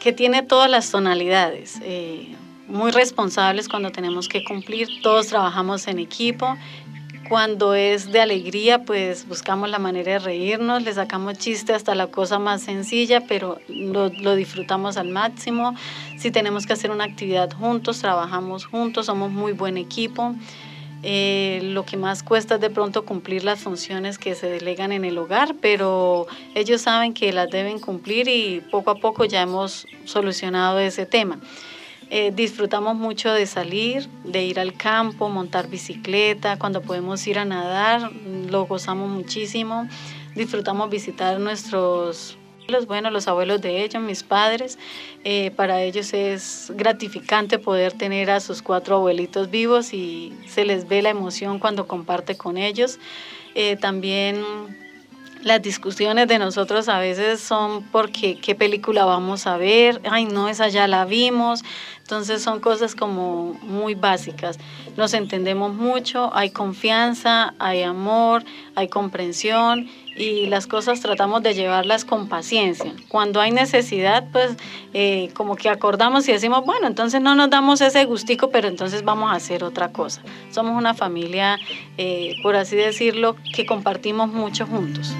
que 0.00 0.12
tiene 0.12 0.42
todas 0.42 0.68
las 0.70 0.90
tonalidades, 0.90 1.78
eh, 1.82 2.34
muy 2.66 2.90
responsables 2.90 3.68
cuando 3.68 3.92
tenemos 3.92 4.28
que 4.28 4.42
cumplir, 4.42 4.88
todos 5.02 5.28
trabajamos 5.28 5.86
en 5.86 5.98
equipo. 5.98 6.56
Cuando 7.28 7.74
es 7.74 8.10
de 8.10 8.20
alegría, 8.20 8.84
pues 8.84 9.28
buscamos 9.28 9.70
la 9.70 9.78
manera 9.78 10.12
de 10.12 10.18
reírnos, 10.18 10.82
le 10.82 10.92
sacamos 10.92 11.38
chiste 11.38 11.72
hasta 11.72 11.94
la 11.94 12.08
cosa 12.08 12.40
más 12.40 12.62
sencilla, 12.62 13.20
pero 13.28 13.58
lo, 13.68 14.08
lo 14.08 14.34
disfrutamos 14.34 14.96
al 14.96 15.10
máximo. 15.10 15.76
Si 16.18 16.32
tenemos 16.32 16.66
que 16.66 16.72
hacer 16.72 16.90
una 16.90 17.04
actividad 17.04 17.52
juntos, 17.52 18.00
trabajamos 18.00 18.64
juntos, 18.64 19.06
somos 19.06 19.30
muy 19.30 19.52
buen 19.52 19.76
equipo. 19.76 20.34
Eh, 21.02 21.60
lo 21.62 21.86
que 21.86 21.96
más 21.96 22.22
cuesta 22.22 22.56
es 22.56 22.60
de 22.60 22.68
pronto 22.68 23.06
cumplir 23.06 23.42
las 23.42 23.60
funciones 23.60 24.18
que 24.18 24.34
se 24.34 24.48
delegan 24.48 24.92
en 24.92 25.04
el 25.04 25.16
hogar, 25.16 25.54
pero 25.60 26.26
ellos 26.54 26.82
saben 26.82 27.14
que 27.14 27.32
las 27.32 27.50
deben 27.50 27.78
cumplir 27.78 28.28
y 28.28 28.60
poco 28.70 28.90
a 28.90 28.96
poco 28.96 29.24
ya 29.24 29.40
hemos 29.40 29.86
solucionado 30.04 30.78
ese 30.78 31.06
tema. 31.06 31.40
Eh, 32.12 32.32
disfrutamos 32.34 32.96
mucho 32.96 33.32
de 33.32 33.46
salir, 33.46 34.08
de 34.24 34.44
ir 34.44 34.58
al 34.58 34.74
campo, 34.74 35.28
montar 35.28 35.68
bicicleta, 35.68 36.58
cuando 36.58 36.82
podemos 36.82 37.24
ir 37.26 37.38
a 37.38 37.44
nadar, 37.44 38.10
lo 38.50 38.66
gozamos 38.66 39.08
muchísimo. 39.08 39.88
Disfrutamos 40.34 40.90
visitar 40.90 41.38
nuestros 41.38 42.36
bueno, 42.86 43.10
los 43.10 43.28
abuelos 43.28 43.60
de 43.60 43.84
ellos, 43.84 44.02
mis 44.02 44.22
padres, 44.22 44.78
eh, 45.24 45.50
para 45.56 45.82
ellos 45.82 46.12
es 46.12 46.72
gratificante 46.74 47.58
poder 47.58 47.92
tener 47.92 48.30
a 48.30 48.40
sus 48.40 48.62
cuatro 48.62 48.96
abuelitos 48.96 49.50
vivos 49.50 49.92
y 49.92 50.32
se 50.48 50.64
les 50.64 50.88
ve 50.88 51.02
la 51.02 51.10
emoción 51.10 51.58
cuando 51.58 51.86
comparte 51.86 52.36
con 52.36 52.56
ellos. 52.56 52.98
Eh, 53.54 53.76
también 53.76 54.44
las 55.42 55.62
discusiones 55.62 56.28
de 56.28 56.38
nosotros 56.38 56.88
a 56.88 56.98
veces 56.98 57.40
son 57.40 57.82
porque 57.84 58.38
qué 58.38 58.54
película 58.54 59.04
vamos 59.04 59.46
a 59.46 59.56
ver, 59.56 60.00
ay 60.10 60.26
no, 60.26 60.48
esa 60.48 60.68
ya 60.68 60.86
la 60.86 61.06
vimos, 61.06 61.62
entonces 61.98 62.42
son 62.42 62.60
cosas 62.60 62.94
como 62.94 63.54
muy 63.62 63.94
básicas. 63.94 64.58
Nos 65.00 65.14
entendemos 65.14 65.72
mucho, 65.72 66.28
hay 66.34 66.50
confianza, 66.50 67.54
hay 67.58 67.84
amor, 67.84 68.44
hay 68.74 68.88
comprensión 68.88 69.88
y 70.14 70.44
las 70.44 70.66
cosas 70.66 71.00
tratamos 71.00 71.42
de 71.42 71.54
llevarlas 71.54 72.04
con 72.04 72.28
paciencia. 72.28 72.92
Cuando 73.08 73.40
hay 73.40 73.50
necesidad, 73.50 74.28
pues 74.30 74.58
eh, 74.92 75.30
como 75.32 75.56
que 75.56 75.70
acordamos 75.70 76.28
y 76.28 76.32
decimos, 76.32 76.66
bueno, 76.66 76.86
entonces 76.86 77.22
no 77.22 77.34
nos 77.34 77.48
damos 77.48 77.80
ese 77.80 78.04
gustico, 78.04 78.50
pero 78.50 78.68
entonces 78.68 79.02
vamos 79.02 79.32
a 79.32 79.36
hacer 79.36 79.64
otra 79.64 79.90
cosa. 79.90 80.20
Somos 80.50 80.76
una 80.76 80.92
familia, 80.92 81.58
eh, 81.96 82.34
por 82.42 82.54
así 82.56 82.76
decirlo, 82.76 83.36
que 83.54 83.64
compartimos 83.64 84.28
mucho 84.28 84.66
juntos. 84.66 85.14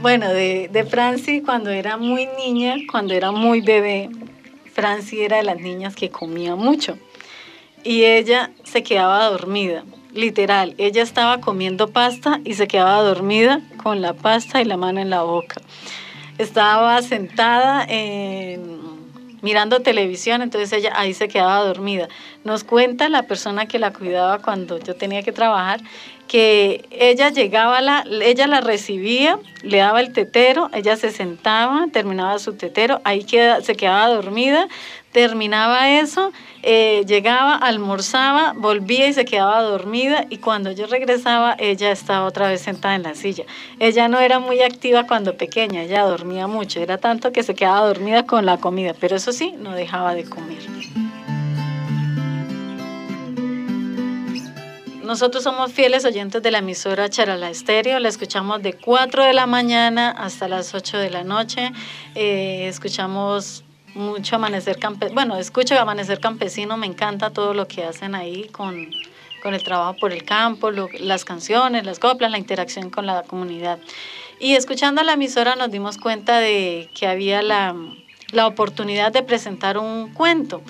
Bueno, 0.00 0.30
de, 0.30 0.70
de 0.72 0.84
Franci 0.86 1.42
cuando 1.42 1.68
era 1.68 1.98
muy 1.98 2.26
niña, 2.38 2.76
cuando 2.90 3.12
era 3.12 3.32
muy 3.32 3.60
bebé, 3.60 4.08
Franci 4.76 5.22
era 5.22 5.38
de 5.38 5.42
las 5.42 5.58
niñas 5.58 5.96
que 5.96 6.10
comía 6.10 6.54
mucho 6.54 6.98
y 7.82 8.04
ella 8.04 8.50
se 8.62 8.82
quedaba 8.82 9.24
dormida, 9.24 9.84
literal. 10.12 10.74
Ella 10.76 11.02
estaba 11.02 11.40
comiendo 11.40 11.88
pasta 11.88 12.40
y 12.44 12.52
se 12.54 12.68
quedaba 12.68 13.00
dormida 13.00 13.62
con 13.82 14.02
la 14.02 14.12
pasta 14.12 14.60
y 14.60 14.66
la 14.66 14.76
mano 14.76 15.00
en 15.00 15.08
la 15.08 15.22
boca. 15.22 15.62
Estaba 16.36 17.00
sentada 17.00 17.86
mirando 19.40 19.80
televisión, 19.80 20.42
entonces 20.42 20.70
ella 20.74 20.92
ahí 20.94 21.14
se 21.14 21.28
quedaba 21.28 21.64
dormida. 21.64 22.08
Nos 22.44 22.62
cuenta 22.62 23.08
la 23.08 23.22
persona 23.22 23.64
que 23.64 23.78
la 23.78 23.94
cuidaba 23.94 24.42
cuando 24.42 24.78
yo 24.78 24.94
tenía 24.94 25.22
que 25.22 25.32
trabajar 25.32 25.80
que 26.26 26.86
ella 26.90 27.30
llegaba, 27.30 27.80
la, 27.80 28.04
ella 28.22 28.46
la 28.46 28.60
recibía, 28.60 29.38
le 29.62 29.78
daba 29.78 30.00
el 30.00 30.12
tetero, 30.12 30.70
ella 30.72 30.96
se 30.96 31.10
sentaba, 31.10 31.86
terminaba 31.92 32.38
su 32.38 32.54
tetero, 32.54 33.00
ahí 33.04 33.24
queda, 33.24 33.60
se 33.62 33.74
quedaba 33.74 34.08
dormida, 34.08 34.68
terminaba 35.12 35.98
eso, 35.98 36.32
eh, 36.62 37.04
llegaba, 37.06 37.54
almorzaba, 37.54 38.52
volvía 38.56 39.08
y 39.08 39.12
se 39.12 39.24
quedaba 39.24 39.62
dormida 39.62 40.26
y 40.28 40.38
cuando 40.38 40.72
yo 40.72 40.86
regresaba 40.86 41.56
ella 41.58 41.90
estaba 41.90 42.26
otra 42.26 42.48
vez 42.48 42.60
sentada 42.60 42.96
en 42.96 43.04
la 43.04 43.14
silla. 43.14 43.44
Ella 43.78 44.08
no 44.08 44.18
era 44.18 44.40
muy 44.40 44.60
activa 44.62 45.06
cuando 45.06 45.36
pequeña, 45.36 45.82
ella 45.82 46.02
dormía 46.02 46.46
mucho, 46.46 46.80
era 46.80 46.98
tanto 46.98 47.32
que 47.32 47.42
se 47.42 47.54
quedaba 47.54 47.86
dormida 47.86 48.26
con 48.26 48.44
la 48.44 48.58
comida, 48.58 48.94
pero 48.98 49.16
eso 49.16 49.32
sí, 49.32 49.54
no 49.58 49.72
dejaba 49.72 50.14
de 50.14 50.24
comer. 50.24 51.05
Nosotros 55.06 55.44
somos 55.44 55.72
fieles 55.72 56.04
oyentes 56.04 56.42
de 56.42 56.50
la 56.50 56.58
emisora 56.58 57.08
Charala 57.08 57.48
Estéreo, 57.48 58.00
la 58.00 58.08
escuchamos 58.08 58.60
de 58.60 58.72
4 58.72 59.22
de 59.22 59.34
la 59.34 59.46
mañana 59.46 60.10
hasta 60.10 60.48
las 60.48 60.74
8 60.74 60.98
de 60.98 61.10
la 61.10 61.22
noche, 61.22 61.70
eh, 62.16 62.66
escuchamos 62.66 63.62
mucho 63.94 64.34
Amanecer 64.34 64.80
Campesino, 64.80 65.14
bueno, 65.14 65.36
escucho 65.36 65.78
Amanecer 65.78 66.18
Campesino, 66.18 66.76
me 66.76 66.88
encanta 66.88 67.30
todo 67.30 67.54
lo 67.54 67.68
que 67.68 67.84
hacen 67.84 68.16
ahí 68.16 68.48
con, 68.48 68.90
con 69.44 69.54
el 69.54 69.62
trabajo 69.62 69.94
por 70.00 70.12
el 70.12 70.24
campo, 70.24 70.72
las 70.72 71.24
canciones, 71.24 71.86
las 71.86 72.00
coplas, 72.00 72.32
la 72.32 72.38
interacción 72.38 72.90
con 72.90 73.06
la 73.06 73.22
comunidad. 73.22 73.78
Y 74.40 74.56
escuchando 74.56 75.02
a 75.02 75.04
la 75.04 75.12
emisora 75.12 75.54
nos 75.54 75.70
dimos 75.70 75.98
cuenta 75.98 76.40
de 76.40 76.90
que 76.98 77.06
había 77.06 77.42
la, 77.42 77.76
la 78.32 78.46
oportunidad 78.46 79.12
de 79.12 79.22
presentar 79.22 79.78
un 79.78 80.12
cuento 80.12 80.62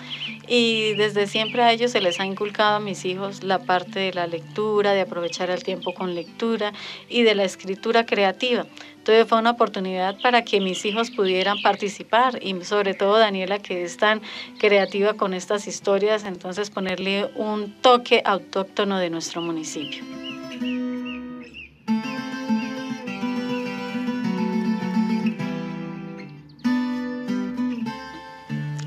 y 0.49 0.95
desde 0.95 1.27
siempre 1.27 1.63
a 1.63 1.73
ellos 1.73 1.91
se 1.91 2.01
les 2.01 2.21
ha 2.21 2.27
inculcado 2.27 2.77
a 2.77 2.81
mis 2.81 3.05
hijos 3.05 3.43
la 3.43 3.59
parte 3.59 3.99
de 4.01 4.13
la 4.13 4.27
lectura, 4.27 4.93
de 4.93 5.01
aprovechar 5.01 5.51
el 5.51 5.65
tiempo 5.65 5.95
con 5.95 6.15
lectura 6.15 6.73
y 7.09 7.23
de 7.23 7.35
la 7.35 7.45
escritura 7.45 8.07
creativa. 8.07 8.67
Entonces 8.99 9.27
fue 9.29 9.39
una 9.39 9.53
oportunidad 9.53 10.21
para 10.21 10.43
que 10.43 10.61
mis 10.61 10.85
hijos 10.85 11.11
pudieran 11.11 11.61
participar 11.63 12.43
y 12.43 12.61
sobre 12.65 12.95
todo 12.95 13.19
Daniela 13.19 13.59
que 13.59 13.85
es 13.85 13.97
tan 13.97 14.21
creativa 14.59 15.15
con 15.15 15.35
estas 15.35 15.67
historias, 15.67 16.25
entonces 16.25 16.71
ponerle 16.71 17.31
un 17.37 17.73
toque 17.81 18.23
autóctono 18.25 18.99
de 18.99 19.11
nuestro 19.11 19.43
municipio. 19.43 20.05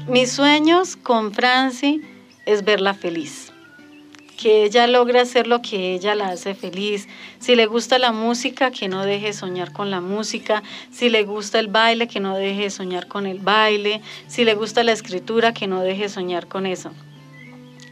Mis 0.10 0.32
sueños 0.32 0.96
con 0.96 1.34
Franci 1.34 2.02
es 2.48 2.66
verla 2.66 2.96
feliz, 2.96 3.54
que 4.40 4.64
ella 4.64 4.88
logre 4.88 5.20
hacer 5.20 5.46
lo 5.46 5.62
que 5.62 5.94
ella 5.94 6.16
la 6.16 6.30
hace 6.30 6.56
feliz. 6.56 7.08
Si 7.38 7.56
le 7.56 7.68
gusta 7.68 8.00
la 8.00 8.12
música, 8.12 8.72
que 8.72 8.88
no 8.88 9.06
deje 9.06 9.34
soñar 9.34 9.72
con 9.72 9.92
la 9.92 10.02
música. 10.02 10.64
Si 10.92 11.10
le 11.10 11.26
gusta 11.26 11.60
el 11.60 11.68
baile, 11.68 12.08
que 12.08 12.20
no 12.20 12.36
deje 12.36 12.72
soñar 12.72 13.08
con 13.08 13.28
el 13.28 13.38
baile. 13.38 14.02
Si 14.28 14.46
le 14.46 14.56
gusta 14.56 14.84
la 14.84 14.94
escritura, 14.94 15.54
que 15.54 15.68
no 15.68 15.84
deje 15.84 16.10
soñar 16.10 16.48
con 16.48 16.66
eso. 16.66 16.92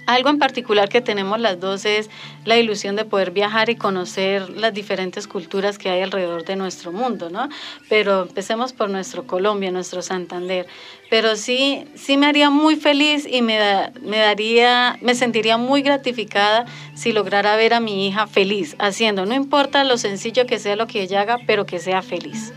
Algo 0.08 0.30
en 0.30 0.40
particular 0.40 0.88
que 0.88 1.02
tenemos 1.02 1.38
las 1.40 1.60
dos 1.60 1.84
es 1.84 2.10
la 2.46 2.58
ilusión 2.58 2.96
de 2.96 3.04
poder 3.04 3.32
viajar 3.32 3.70
y 3.70 3.76
conocer 3.76 4.50
las 4.50 4.74
diferentes 4.74 5.28
culturas 5.28 5.78
que 5.78 5.90
hay 5.90 6.02
alrededor 6.02 6.46
de 6.46 6.56
nuestro 6.56 6.94
mundo, 6.94 7.30
¿no? 7.30 7.50
Pero 7.90 8.24
empecemos 8.24 8.72
por 8.72 8.90
nuestro 8.90 9.28
Colombia, 9.28 9.70
nuestro 9.70 10.02
Santander. 10.02 10.66
Pero 11.10 11.36
sí, 11.36 11.84
sí 11.96 12.16
me 12.16 12.26
haría 12.26 12.50
muy 12.50 12.78
feliz 12.78 13.28
y 13.30 13.42
me, 13.42 13.60
me 14.02 14.18
daría, 14.18 14.98
me 15.02 15.14
sentiría 15.14 15.58
muy 15.58 15.82
gratificada 15.82 16.66
si 16.96 17.12
lograra 17.12 17.58
ver 17.58 17.74
a 17.74 17.82
mi 17.82 18.08
hija 18.08 18.28
feliz 18.28 18.78
haciendo, 18.80 19.26
no 19.26 19.36
importa 19.36 19.84
lo 19.84 19.98
sencillo 19.98 20.46
que 20.46 20.58
sea 20.58 20.78
lo 20.78 20.88
que 20.88 21.02
ella 21.02 21.22
haga, 21.22 21.38
pero 21.46 21.66
que 21.66 21.80
sea 21.80 22.02
feliz. 22.02 22.54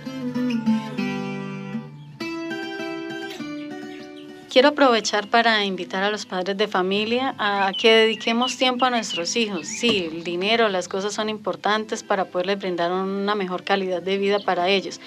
Quiero 4.50 4.70
aprovechar 4.70 5.28
para 5.28 5.64
invitar 5.64 6.02
a 6.02 6.10
los 6.10 6.26
padres 6.26 6.56
de 6.56 6.66
familia 6.66 7.36
a 7.38 7.70
que 7.72 7.94
dediquemos 7.94 8.56
tiempo 8.56 8.84
a 8.84 8.90
nuestros 8.90 9.36
hijos. 9.36 9.68
Sí, 9.68 10.08
el 10.10 10.24
dinero, 10.24 10.68
las 10.68 10.88
cosas 10.88 11.14
son 11.14 11.28
importantes 11.28 12.02
para 12.02 12.24
poderles 12.24 12.58
brindar 12.58 12.90
una 12.90 13.36
mejor 13.36 13.62
calidad 13.62 14.02
de 14.02 14.18
vida 14.18 14.40
para 14.40 14.68
ellos, 14.68 15.00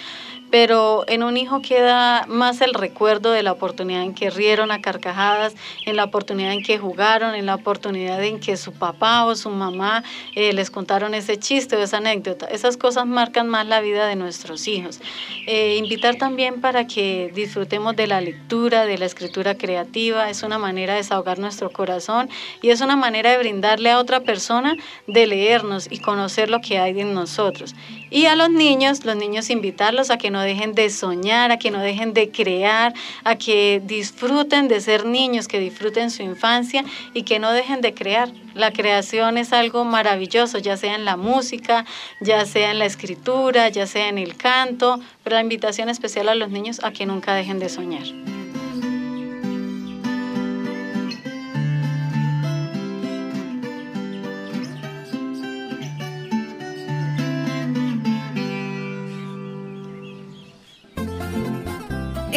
pero 0.54 1.04
en 1.08 1.24
un 1.24 1.36
hijo 1.36 1.64
queda 1.64 2.28
más 2.28 2.62
el 2.62 2.76
recuerdo 2.76 3.32
de 3.32 3.42
la 3.42 3.52
oportunidad 3.54 4.04
en 4.04 4.14
que 4.14 4.30
rieron 4.30 4.70
a 4.70 4.82
carcajadas, 4.82 5.56
en 5.88 5.96
la 5.96 6.04
oportunidad 6.04 6.54
en 6.54 6.62
que 6.62 6.78
jugaron, 6.78 7.34
en 7.34 7.48
la 7.48 7.56
oportunidad 7.56 8.24
en 8.24 8.40
que 8.40 8.56
su 8.56 8.72
papá 8.72 9.26
o 9.26 9.34
su 9.34 9.50
mamá 9.50 10.04
eh, 10.36 10.54
les 10.54 10.70
contaron 10.70 11.16
ese 11.16 11.40
chiste 11.40 11.76
o 11.76 11.80
esa 11.80 11.98
anécdota. 11.98 12.46
Esas 12.46 12.78
cosas 12.78 13.08
marcan 13.08 13.50
más 13.50 13.66
la 13.66 13.82
vida 13.82 14.06
de 14.06 14.16
nuestros 14.16 14.68
hijos. 14.68 15.00
Eh, 15.48 15.78
invitar 15.78 16.18
también 16.18 16.62
para 16.62 16.86
que 16.86 17.32
disfrutemos 17.34 17.96
de 17.96 18.06
la 18.06 18.22
lectura, 18.22 18.86
de 18.86 19.00
la 19.00 19.06
escritura 19.06 19.56
creativa, 19.56 20.30
es 20.30 20.44
una 20.44 20.60
manera 20.60 20.94
de 20.94 21.00
desahogar 21.00 21.40
nuestro 21.40 21.72
corazón 21.72 22.30
y 22.62 22.70
es 22.70 22.80
una 22.80 22.96
manera 22.96 23.32
de 23.32 23.40
brindarle 23.40 23.90
a 23.90 23.98
otra 23.98 24.20
persona 24.20 24.76
de 25.08 25.26
leernos 25.26 25.88
y 25.90 25.98
conocer 25.98 26.52
lo 26.52 26.62
que 26.62 26.78
hay 26.78 27.02
en 27.02 27.16
nosotros. 27.16 27.74
Y 28.14 28.28
a 28.28 28.36
los 28.36 28.52
niños, 28.52 29.06
los 29.06 29.16
niños 29.16 29.50
invitarlos 29.50 30.12
a 30.12 30.20
que 30.20 30.30
no 30.30 30.40
dejen 30.40 30.74
de 30.74 30.92
soñar, 30.92 31.52
a 31.52 31.58
que 31.58 31.72
no 31.72 31.80
dejen 31.80 32.14
de 32.14 32.30
crear, 32.30 32.94
a 33.24 33.38
que 33.38 33.82
disfruten 33.84 34.68
de 34.68 34.82
ser 34.82 35.04
niños, 35.04 35.48
que 35.48 35.60
disfruten 35.60 36.12
su 36.12 36.22
infancia 36.22 36.86
y 37.16 37.24
que 37.24 37.40
no 37.40 37.52
dejen 37.52 37.82
de 37.82 37.96
crear. 37.96 38.32
La 38.54 38.72
creación 38.72 39.40
es 39.40 39.52
algo 39.52 39.84
maravilloso, 39.84 40.60
ya 40.60 40.78
sea 40.78 40.94
en 40.94 41.06
la 41.06 41.18
música, 41.18 41.86
ya 42.22 42.46
sea 42.46 42.70
en 42.70 42.78
la 42.78 42.86
escritura, 42.86 43.70
ya 43.70 43.88
sea 43.88 44.10
en 44.10 44.20
el 44.20 44.38
canto, 44.38 45.00
pero 45.24 45.38
la 45.38 45.42
invitación 45.42 45.90
especial 45.90 46.30
a 46.30 46.36
los 46.36 46.52
niños 46.52 46.82
a 46.84 46.92
que 46.92 47.08
nunca 47.08 47.34
dejen 47.34 47.58
de 47.58 47.70
soñar. 47.70 48.33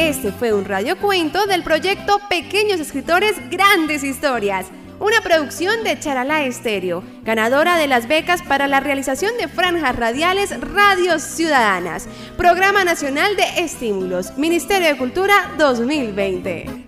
Este 0.06 0.30
fue 0.30 0.52
un 0.52 0.64
radiocuento 0.64 1.46
del 1.46 1.64
proyecto 1.64 2.20
Pequeños 2.30 2.78
Escritores 2.78 3.34
Grandes 3.50 4.04
Historias, 4.04 4.66
una 5.00 5.20
producción 5.20 5.82
de 5.82 5.98
Charalá 5.98 6.44
Estéreo, 6.44 7.02
ganadora 7.24 7.76
de 7.76 7.88
las 7.88 8.06
becas 8.06 8.40
para 8.42 8.68
la 8.68 8.78
realización 8.78 9.36
de 9.36 9.48
franjas 9.48 9.96
radiales 9.96 10.60
Radios 10.60 11.22
Ciudadanas, 11.22 12.06
Programa 12.36 12.84
Nacional 12.84 13.34
de 13.34 13.64
Estímulos, 13.64 14.38
Ministerio 14.38 14.86
de 14.86 14.96
Cultura 14.96 15.34
2020. 15.58 16.85